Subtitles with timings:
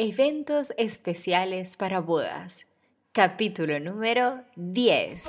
[0.00, 2.66] Eventos especiales para bodas.
[3.10, 5.26] Capítulo número 10.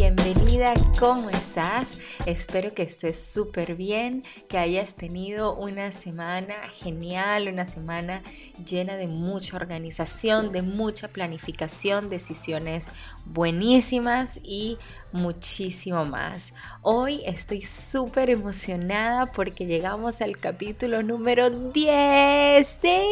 [0.00, 1.98] Bienvenida, ¿cómo estás?
[2.24, 8.22] Espero que estés súper bien, que hayas tenido una semana genial, una semana
[8.64, 12.88] llena de mucha organización, de mucha planificación, decisiones
[13.26, 14.78] buenísimas y
[15.12, 16.54] muchísimo más.
[16.80, 22.66] Hoy estoy súper emocionada porque llegamos al capítulo número 10.
[22.66, 23.02] ¡Sí!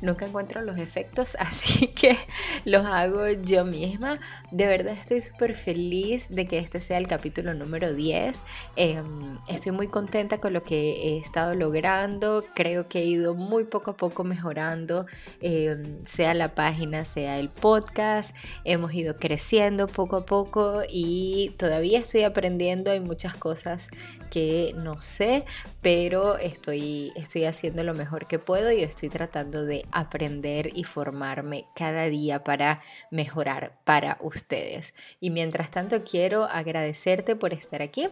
[0.00, 2.16] Nunca encuentro los efectos, así que
[2.64, 4.18] los hago yo misma.
[4.50, 8.42] De verdad estoy súper feliz de que este sea el capítulo número 10.
[8.76, 12.44] Em, estoy muy contenta con lo que he estado logrando.
[12.54, 15.06] Creo que he ido muy poco a poco mejorando,
[15.40, 18.34] em, sea la página, sea el podcast.
[18.64, 22.90] Hemos ido creciendo poco a poco y todavía estoy aprendiendo.
[22.90, 23.88] Hay muchas cosas
[24.30, 25.44] que no sé,
[25.82, 31.66] pero estoy, estoy haciendo lo mejor que puedo y estoy tratando de aprender y formarme
[31.74, 34.94] cada día para mejorar para ustedes.
[35.20, 38.08] Y mientras tanto quiero agradecerte por estar aquí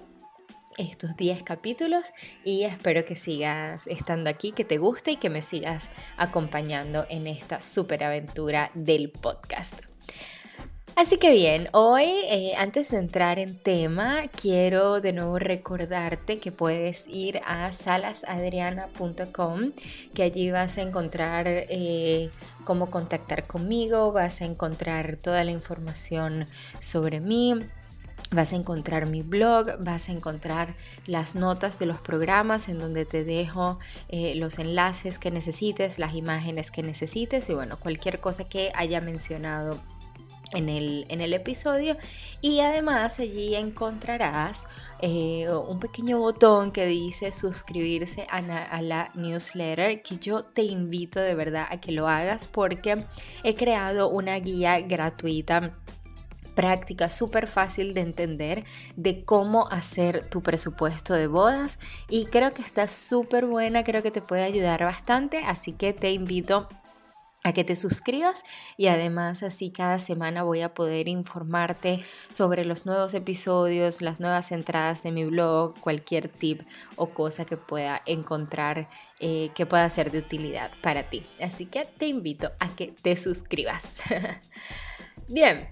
[0.79, 2.13] estos 10 capítulos
[2.45, 7.27] y espero que sigas estando aquí, que te guste y que me sigas acompañando en
[7.27, 9.81] esta super aventura del podcast.
[10.99, 16.51] Así que bien, hoy eh, antes de entrar en tema, quiero de nuevo recordarte que
[16.51, 19.71] puedes ir a salasadriana.com,
[20.13, 22.31] que allí vas a encontrar eh,
[22.65, 26.47] cómo contactar conmigo, vas a encontrar toda la información
[26.81, 27.55] sobre mí,
[28.31, 30.75] Vas a encontrar mi blog, vas a encontrar
[31.07, 33.79] las notas de los programas en donde te dejo
[34.11, 39.01] eh, los enlaces que necesites, las imágenes que necesites y bueno, cualquier cosa que haya
[39.01, 39.81] mencionado
[40.53, 41.97] en el, episodio
[42.41, 44.67] y además allí encontrarás
[45.01, 51.21] eh, un pequeño botón que dice suscribirse a, a, la newsletter que yo te invito
[51.21, 53.05] de verdad a que lo hagas porque
[53.45, 55.73] he creado una guía gratuita
[56.59, 58.65] práctica súper fácil de entender
[58.97, 64.11] de cómo hacer tu presupuesto de bodas y creo que está súper buena, creo que
[64.11, 66.67] te puede ayudar bastante, así que te invito
[67.45, 68.43] a que te suscribas
[68.77, 74.53] y además así cada semana voy a poder informarte sobre los nuevos episodios, las nuevas
[74.53, 76.63] entradas de mi blog, cualquier tip
[76.97, 78.89] o cosa que pueda encontrar
[79.21, 81.25] eh, que pueda ser de utilidad para ti.
[81.41, 84.03] Así que te invito a que te suscribas.
[85.29, 85.69] Bien,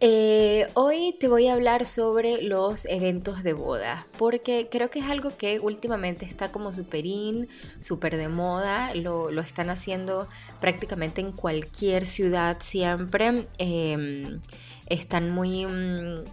[0.00, 5.06] eh, hoy te voy a hablar sobre los eventos de boda, porque creo que es
[5.06, 7.48] algo que últimamente está como súper in,
[7.80, 10.28] súper de moda, lo, están haciendo
[10.60, 14.40] prácticamente en cualquier ciudad siempre, em,
[14.86, 15.66] están muy...
[15.66, 16.24] Mm,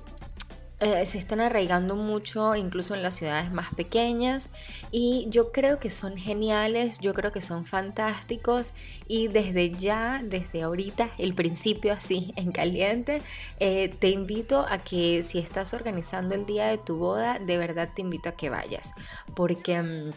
[0.84, 4.52] eh, se están arraigando mucho incluso en las ciudades más pequeñas
[4.92, 8.74] y yo creo que son geniales, yo creo que son fantásticos
[9.08, 13.22] y desde ya, desde ahorita, el principio así en caliente,
[13.60, 17.90] eh, te invito a que si estás organizando el día de tu boda, de verdad
[17.96, 18.92] te invito a que vayas
[19.36, 19.82] porque...
[19.82, 20.12] Mm,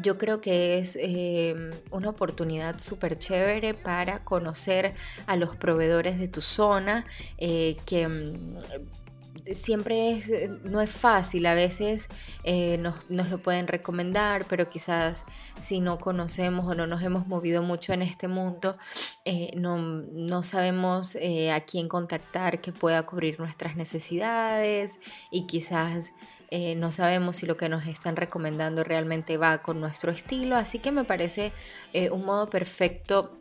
[0.00, 1.54] yo creo que es eh,
[1.90, 4.94] una oportunidad súper chévere para conocer
[5.26, 7.04] a los proveedores de tu zona,
[7.36, 8.56] que mm,
[9.52, 12.08] siempre es, eh, no es fácil, a veces
[12.44, 15.24] eh, nos, lo pueden recomendar, pero quizás
[15.60, 18.76] si no conocemos o no nos hemos movido mucho en este mundo,
[19.24, 24.98] eh, no, sabemos a quién contactar que pueda cubrir nuestras necesidades
[25.30, 26.12] y quizás
[26.76, 30.92] no sabemos si lo que nos están recomendando realmente va con nuestro estilo, así que
[30.92, 31.52] me parece
[32.10, 33.38] un modo perfecto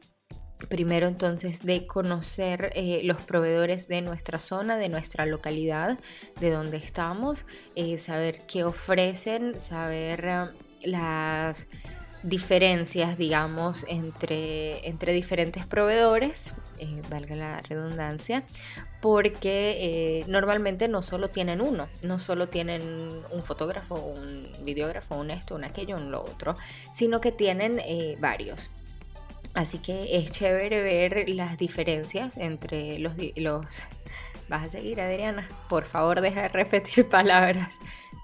[0.70, 6.00] Primero entonces de conocer eh, los proveedores de nuestra zona, de nuestra localidad,
[6.40, 7.46] de donde estamos,
[7.76, 10.40] eh, saber qué ofrecen, saber eh,
[10.84, 11.68] las
[12.24, 16.54] diferencias, digamos, entre, entre diferentes proveedores,
[17.10, 18.44] valga la redundancia,
[19.02, 22.82] porque normalmente no solo tienen uno, no solo tienen
[23.32, 26.56] un fotógrafo, un videógrafo, un esto, un aquello, un lo otro,
[26.92, 27.82] sino que tienen
[28.20, 28.70] varios.
[29.54, 33.18] Así que es chévere ver las diferencias entre los...
[33.36, 33.84] los...
[34.48, 35.48] ¿Vas a seguir, Adriana?
[35.70, 37.80] Por favor, deja de repetir palabras.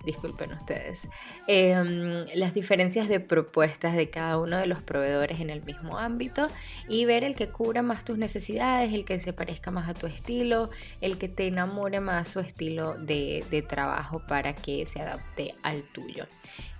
[0.08, 1.08] Disculpen ustedes,
[1.46, 6.48] em, las diferencias de propuestas de cada uno de los proveedores en el mismo ámbito
[6.90, 10.08] y ver el que cubra más tus necesidades, el que se parezca más a tu
[10.08, 10.72] estilo,
[11.02, 15.84] el que te enamore más su estilo de, de trabajo para que se adapte al
[15.84, 16.26] tuyo.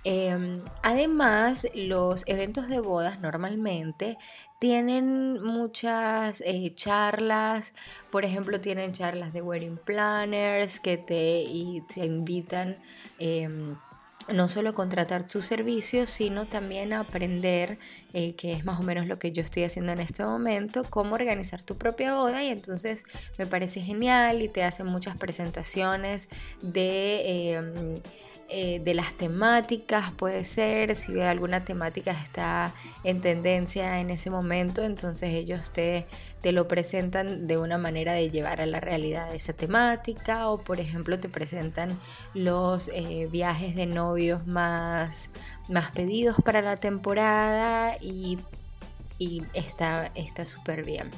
[0.04, 4.16] Em, además, los eventos de bodas normalmente
[4.58, 7.74] tienen muchas eh, charlas,
[8.10, 12.76] por ejemplo, tienen charlas de wedding planners que te, y te invitan
[13.18, 13.76] em,
[14.32, 17.78] no solo a contratar sus servicios, sino también a aprender,
[18.12, 21.14] eh, que es más o menos lo que yo estoy haciendo en este momento, cómo
[21.14, 22.42] organizar tu propia boda.
[22.42, 23.04] Y entonces
[23.38, 26.28] me parece genial y te hacen muchas presentaciones
[26.60, 28.02] de...
[28.50, 32.72] Eh, de las temáticas, puede ser, si alguna temática está
[33.04, 36.06] en tendencia en ese momento, entonces ellos te,
[36.40, 40.80] te lo presentan de una manera de llevar a la realidad esa temática, o por
[40.80, 41.98] ejemplo te presentan
[42.32, 45.28] los eh, viajes de novios más,
[45.68, 48.38] más pedidos para la temporada y,
[49.18, 50.10] y está
[50.46, 51.10] súper bien.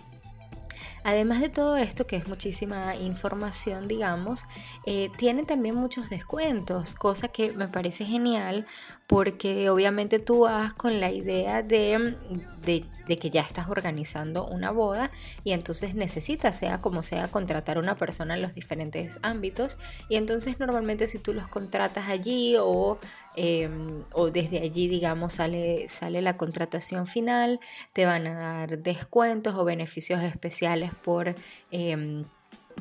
[1.04, 4.44] Además de todo esto, que es muchísima información, digamos,
[4.86, 8.66] eh, tiene también muchos descuentos, cosa que me parece genial
[9.10, 12.14] porque obviamente tú vas con la idea de,
[12.62, 15.10] de, que ya estás organizando una boda
[15.42, 19.78] y entonces necesitas, sea como sea, contratar a una persona en los diferentes ámbitos.
[20.08, 23.00] Y entonces normalmente si tú los contratas allí o,
[23.36, 27.60] em, o desde allí, digamos, sale, sale la contratación final,
[27.92, 31.34] te van a dar descuentos o beneficios especiales por...
[31.70, 32.24] Em,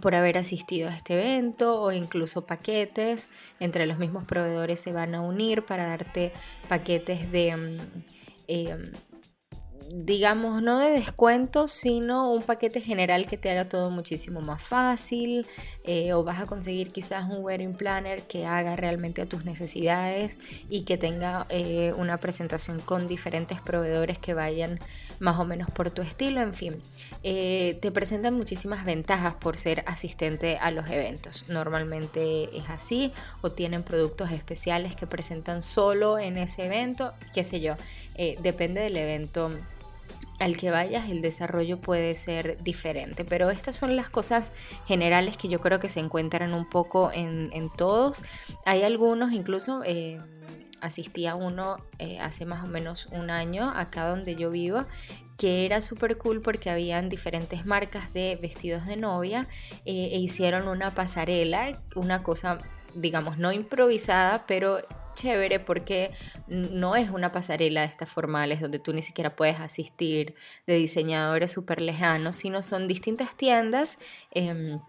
[0.01, 3.27] por haber asistido a este evento o incluso paquetes.
[3.59, 6.31] Entre los mismos proveedores se van a unir para darte
[6.69, 7.49] paquetes de...
[8.47, 8.91] Em,
[9.91, 15.47] digamos, no de descuento, sino un paquete general que te haga todo muchísimo más fácil,
[15.83, 20.37] eh, o vas a conseguir quizás un wedding planner que haga realmente a tus necesidades
[20.69, 24.79] y que tenga eh, una presentación con diferentes proveedores que vayan
[25.19, 26.77] más o menos por tu estilo, en fin,
[27.23, 31.45] eh, te presentan muchísimas ventajas por ser asistente a los eventos.
[31.49, 37.59] Normalmente es así, o tienen productos especiales que presentan solo en ese evento, qué sé
[37.59, 37.75] yo,
[38.41, 39.49] depende del evento
[40.39, 43.25] al que vayas el desarrollo puede ser diferente.
[43.25, 44.51] Pero estas son las cosas
[44.87, 48.23] generales que yo creo que se encuentran un poco en, todos.
[48.65, 50.19] Hay algunos, incluso eh,
[50.81, 54.85] asistí a uno eh, hace más o menos un año acá donde yo vivo,
[55.37, 59.47] que era súper cool porque habían diferentes marcas de vestidos de novia
[59.85, 62.59] eh, e hicieron una pasarela, una cosa
[62.95, 64.79] digamos no improvisada, pero
[65.19, 66.11] chévere porque
[66.47, 70.35] no es una pasarela de estas formales donde tú ni siquiera puedes asistir
[70.65, 73.97] de diseñadores súper lejanos, sino son distintas tiendas.
[74.31, 74.79] Em,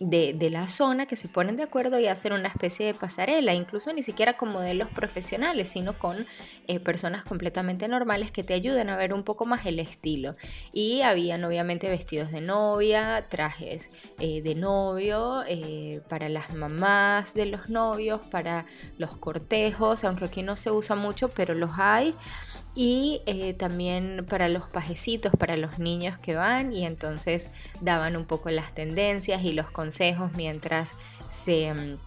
[0.00, 3.92] de, la zona que se ponen de acuerdo y hacen una especie de pasarela, incluso
[3.92, 6.26] ni siquiera con modelos profesionales, sino con
[6.66, 10.34] eh, personas completamente normales que te ayuden a ver un poco más el estilo.
[10.72, 17.46] Y habían obviamente vestidos de novia, trajes eh, de novio, eh, para las mamás de
[17.46, 18.66] los novios, para
[18.98, 22.14] los cortejos, aunque aquí no se usa mucho, pero los hay
[22.74, 23.22] y
[23.58, 27.50] también para los pajecitos, para los niños que van y entonces
[27.80, 29.68] daban un poco las tendencias y los
[30.34, 30.94] mientras
[31.30, 31.98] se mm,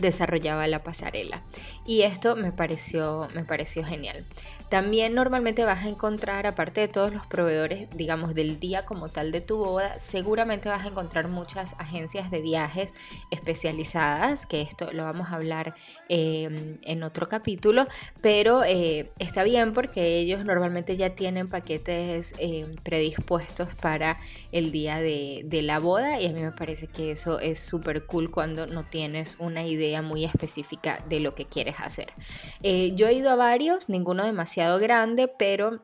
[0.00, 1.42] desarrollaba la pasarela.
[1.86, 4.24] Y esto me pareció me pareció genial
[4.68, 9.30] también normalmente vas a encontrar, aparte de todos los proveedores, digamos, del día como tal
[9.30, 12.92] de tu boda, seguramente vas a encontrar muchas agencias de viajes
[13.30, 15.74] especializadas, que esto lo vamos a hablar
[16.08, 17.86] em, en otro capítulo,
[18.20, 24.18] pero eh, está bien porque ellos normalmente ya tienen paquetes em, predispuestos para
[24.50, 28.06] el día de, de la boda y a mí me parece que eso es súper
[28.06, 32.08] cool cuando no tienes una idea muy específica de lo que quieres hacer.
[32.62, 35.82] Eh, yo he ido a varios, ninguno demasiado grande, pero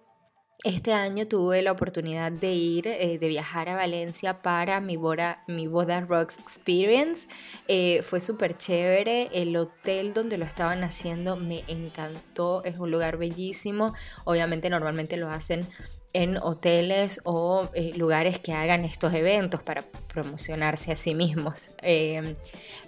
[0.64, 5.42] este año tuve la oportunidad de ir, eh, de viajar a Valencia para mi boda,
[5.48, 7.26] mi boda Rocks Experience.
[7.68, 9.28] Eh, fue súper chévere.
[9.32, 12.62] El hotel donde lo estaban haciendo me encantó.
[12.64, 13.92] Es un lugar bellísimo.
[14.24, 15.66] Obviamente normalmente lo hacen
[16.12, 21.70] en hoteles o eh, lugares que hagan estos eventos para promocionarse a sí mismos.
[21.78, 22.36] Em,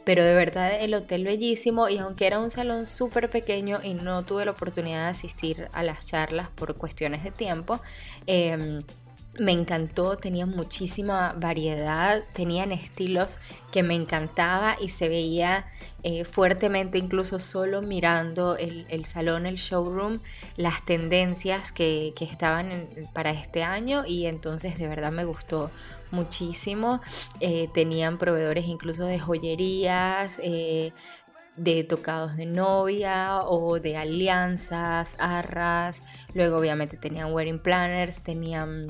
[0.04, 4.24] pero de verdad el hotel bellísimo y aunque era un salón súper pequeño y no
[4.24, 7.80] tuve la oportunidad de asistir a las charlas por cuestiones de tiempo,
[8.26, 8.82] em,
[9.38, 13.38] me encantó, tenía muchísima variedad, tenían estilos
[13.72, 15.66] que me encantaba y se veía
[16.02, 20.20] eh, fuertemente, incluso solo mirando el, salón, el showroom,
[20.56, 25.70] las tendencias que, estaban para este año y entonces de verdad me gustó
[26.10, 27.00] muchísimo.
[27.40, 30.92] Eh, tenían proveedores incluso de joyerías, eh,
[31.56, 36.02] de tocados de novia o de alianzas, arras.
[36.34, 38.88] Luego obviamente tenían wedding planners, tenían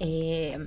[0.00, 0.58] eh,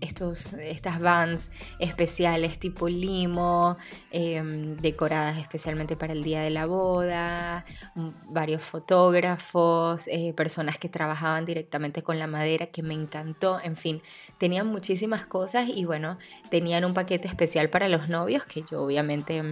[0.00, 3.76] estos, estas vans especiales tipo limo,
[4.10, 7.64] em, decoradas especialmente para el día de la boda,
[8.30, 14.02] varios fotógrafos, eh, personas que trabajaban directamente con la madera, que me encantó, en fin,
[14.38, 16.18] tenían muchísimas cosas y bueno,
[16.50, 19.42] tenían un paquete especial para los novios que yo obviamente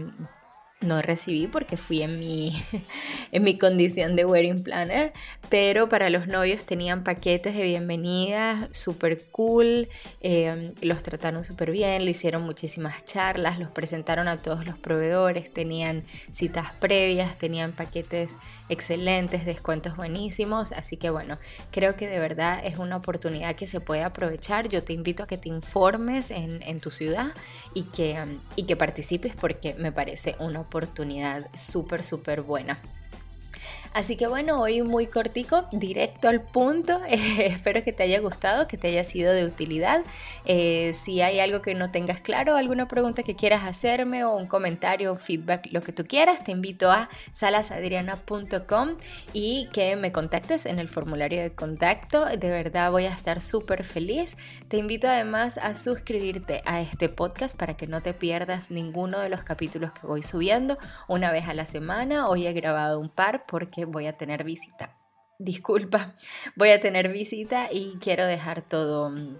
[0.80, 2.52] no recibí porque fui en mi,
[3.32, 5.12] en mi condición de wedding planner,
[5.48, 9.88] pero para los novios tenían paquetes de bienvenida súper cool,
[10.20, 15.52] eh, los trataron súper bien, le hicieron muchísimas charlas, los presentaron a todos los proveedores,
[15.52, 18.36] tenían citas previas, tenían paquetes
[18.68, 21.38] excelentes, descuentos buenísimos, así que bueno,
[21.72, 25.26] creo que de verdad es una oportunidad que se puede aprovechar, yo te invito a
[25.26, 27.26] que te informes en, en tu ciudad
[27.74, 28.16] y que,
[28.54, 30.67] y que participes porque me parece una oportunidad
[31.54, 32.78] súper, súper buena.
[33.92, 37.00] Así que bueno, hoy muy cortico, directo al punto.
[37.08, 40.02] espero que te haya gustado, que te haya sido de utilidad.
[40.44, 44.46] Eh, si hay algo que no tengas claro, alguna pregunta que quieras hacerme o un
[44.46, 48.94] comentario, feedback, lo que tú quieras, te invito a salasadriana.com
[49.32, 52.26] y que me contactes en el formulario de contacto.
[52.26, 54.36] De verdad voy a estar súper feliz.
[54.68, 59.28] Te invito además a suscribirte a este podcast para que no te pierdas ninguno de
[59.28, 62.28] los capítulos que voy subiendo una vez a la semana.
[62.28, 64.96] Hoy he grabado un par porque voy a tener visita.
[65.38, 66.14] Disculpa,
[66.56, 69.38] voy a tener visita y quiero dejar todo mm,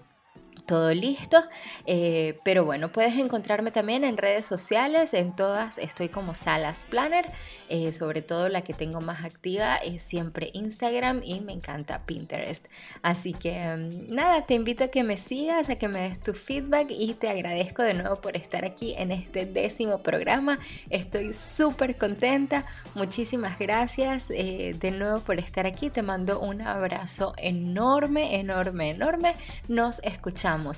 [0.65, 1.41] todo listo.
[1.85, 7.25] Eh, pero bueno, puedes encontrarme también en redes sociales, en todas estoy como Salas Planner,
[7.69, 12.65] eh, sobre todo la que tengo más activa es siempre Instagram y me encanta Pinterest.
[13.01, 16.33] Así que mm, nada, te invito a que me sigas, a que me des tu
[16.33, 20.59] feedback y te agradezco de nuevo por estar aquí en este décimo programa.
[20.89, 27.33] Estoy súper contenta, muchísimas gracias eh, de nuevo por estar aquí, te mando un abrazo
[27.37, 29.35] enorme, enorme, enorme.
[29.67, 29.99] Nos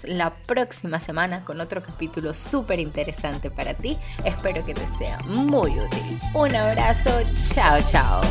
[0.06, 3.98] la próxima semana con otro capítulo súper interesante para ti.
[4.24, 6.20] Espero que te sea muy útil.
[6.34, 7.12] Un abrazo,
[7.54, 8.22] chao, chao.